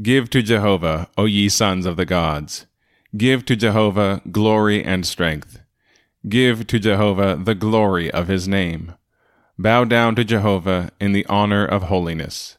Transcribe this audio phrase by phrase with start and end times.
[0.00, 2.66] Give to Jehovah, O ye sons of the gods.
[3.16, 5.60] Give to Jehovah glory and strength.
[6.28, 8.94] Give to Jehovah the glory of his name.
[9.58, 12.58] Bow down to Jehovah in the honor of holiness.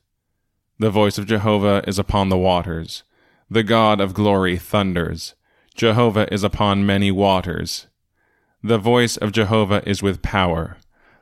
[0.79, 3.03] The voice of Jehovah is upon the waters.
[3.49, 5.35] The God of glory thunders.
[5.75, 7.87] Jehovah is upon many waters.
[8.61, 10.75] The voice of Jehovah is with power.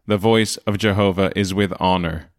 [0.08, 2.32] The voice of Jehovah is with honor.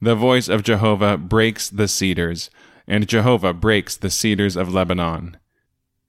[0.00, 2.48] The voice of Jehovah breaks the cedars
[2.86, 5.36] and Jehovah breaks the cedars of Lebanon.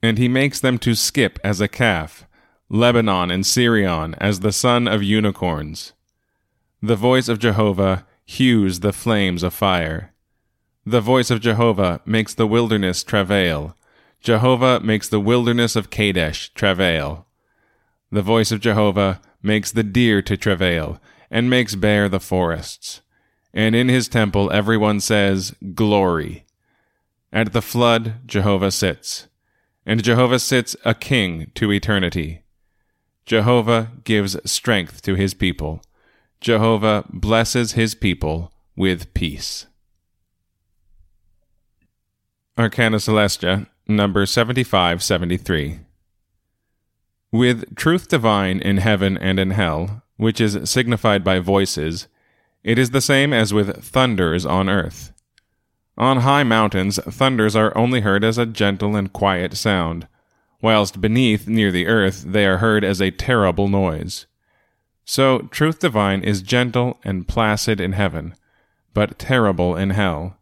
[0.02, 2.28] And he makes them to skip as a calf,
[2.70, 5.94] Lebanon and Sirion as the son of unicorns.
[6.82, 10.14] The voice of Jehovah hews the flames of fire.
[10.86, 13.76] The voice of Jehovah makes the wilderness travail.
[14.22, 17.26] Jehovah makes the wilderness of Kadesh travail.
[18.12, 23.02] The voice of Jehovah makes the deer to travail, and makes bare the forests.
[23.54, 26.45] And in his temple everyone says, Glory.
[27.36, 29.28] At the flood, Jehovah sits,
[29.86, 32.44] and Jehovah sits a king to eternity.
[33.26, 35.82] Jehovah gives strength to his people.
[36.40, 39.66] Jehovah blesses his people with peace.
[42.58, 45.82] Arcana Coelestia, number 7573.
[47.34, 52.08] With truth divine in heaven and in hell, which is signified by voices,
[52.64, 55.12] it is the same as with thunders on earth.
[55.98, 60.08] On high mountains, thunders are only heard as a gentle and quiet sound,
[60.62, 64.26] whilst beneath, near the earth, they are heard as a terrible noise.
[65.06, 68.36] So, truth divine is gentle and placid in heaven,
[68.94, 70.38] but terrible in hell.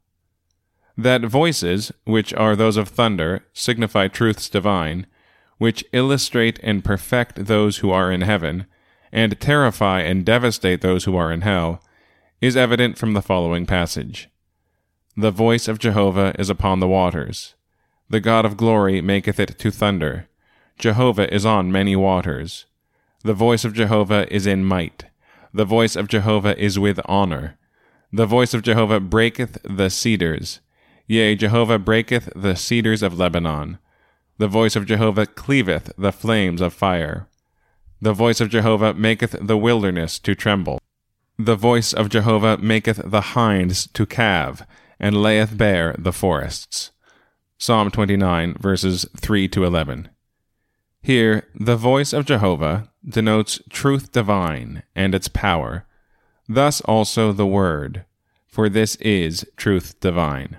[0.98, 5.06] That voices, which are those of thunder, signify truths divine,
[5.58, 8.66] which illustrate and perfect those who are in heaven,
[9.12, 11.84] and terrify and devastate those who are in hell,
[12.42, 14.30] is evident from the following passage.
[15.16, 17.54] The voice of Jehovah is upon the waters.
[18.10, 20.28] The God of glory maketh it to thunder.
[20.80, 22.66] Jehovah is on many waters.
[23.24, 25.06] The voice of Jehovah is in might.
[25.54, 27.60] The voice of Jehovah is with honor.
[28.12, 30.62] The voice of Jehovah breaketh the cedars.
[31.06, 33.78] Yea, Jehovah breaketh the cedars of Lebanon.
[34.40, 37.28] The voice of Jehovah cleaveth the flames of fire.
[38.02, 40.80] The voice of Jehovah maketh the wilderness to tremble.
[41.38, 44.64] The voice of Jehovah maketh the hinds to calve
[45.04, 46.92] and layeth bare the forests.
[47.58, 50.08] Psalm 29, verses 3 to 11.
[51.02, 55.86] Here, the voice of Jehovah denotes truth divine and its power,
[56.48, 58.06] thus also the Word,
[58.48, 60.56] for this is truth divine.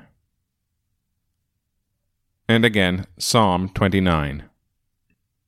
[2.47, 4.43] And again, Psalm 29.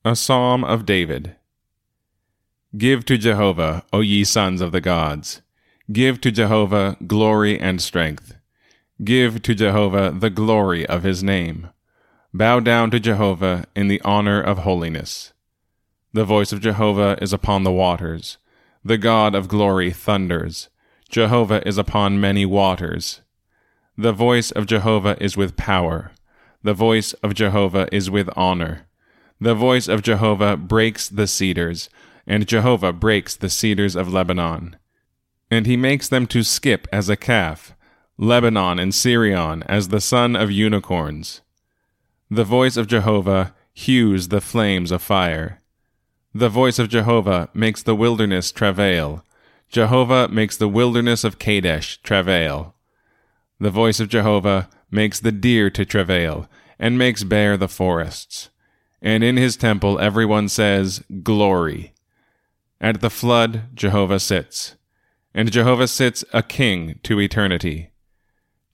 [0.05, 1.35] A Psalm of David.
[2.75, 5.43] Give to Jehovah, O ye sons of the gods.
[5.91, 8.36] Give to Jehovah glory and strength.
[9.03, 11.69] Give to Jehovah the glory of his name.
[12.33, 15.33] Bow down to Jehovah in the honor of holiness.
[16.13, 18.39] The voice of Jehovah is upon the waters.
[18.83, 20.69] The God of glory thunders.
[21.09, 23.21] Jehovah is upon many waters.
[23.95, 26.11] The voice of Jehovah is with power.
[26.63, 28.87] The voice of Jehovah is with honor.
[29.39, 31.87] The voice of Jehovah breaks the cedars,
[32.25, 34.75] and Jehovah breaks the cedars of Lebanon.
[35.51, 37.75] And he makes them to skip as a calf
[38.19, 41.41] Lebanon and Sirion as the son of unicorns.
[42.31, 45.61] The voice of Jehovah hews the flames of fire.
[46.33, 49.23] The voice of Jehovah makes the wilderness travail.
[49.69, 52.73] Jehovah makes the wilderness of Kadesh travail.
[53.59, 56.49] The voice of Jehovah makes the deer to travail,
[56.79, 58.49] and makes bare the forests.
[58.99, 61.93] And in his temple everyone says, Glory.
[62.81, 64.75] At the flood Jehovah sits,
[65.35, 67.91] and Jehovah sits a king to eternity.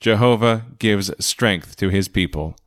[0.03, 2.57] Jehovah gives strength to his people.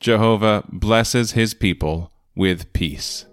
[0.00, 3.26] Jehovah blesses his people with peace.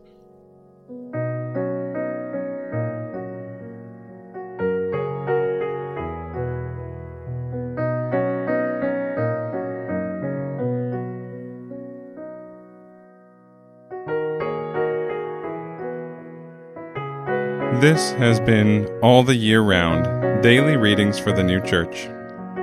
[17.80, 22.10] This has been All the Year Round Daily Readings for the New Church.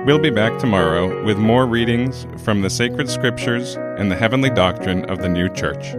[0.05, 5.09] We'll be back tomorrow with more readings from the sacred scriptures and the heavenly doctrine
[5.09, 5.95] of the new church.